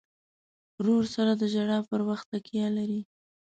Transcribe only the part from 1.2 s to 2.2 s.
د ژړا پر